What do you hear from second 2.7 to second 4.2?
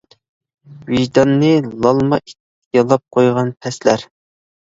يالاپ قويغان پەسلەر!